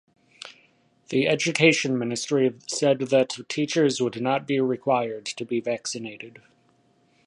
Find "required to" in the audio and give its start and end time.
4.59-5.45